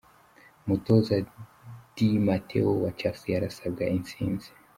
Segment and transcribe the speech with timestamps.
[0.63, 1.13] Umutoza
[1.93, 4.49] Di Mateo wa Chelsea arasabwa itsinzi.